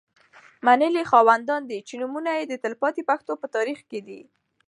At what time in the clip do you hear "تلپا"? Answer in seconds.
2.63-2.87